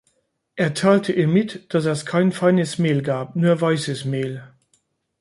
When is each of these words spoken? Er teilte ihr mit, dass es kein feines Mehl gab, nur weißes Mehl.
Er 0.55 0.73
teilte 0.73 1.11
ihr 1.13 1.27
mit, 1.27 1.71
dass 1.71 1.85
es 1.85 2.07
kein 2.07 2.31
feines 2.31 2.79
Mehl 2.79 3.03
gab, 3.03 3.35
nur 3.35 3.61
weißes 3.61 4.03
Mehl. 4.05 4.43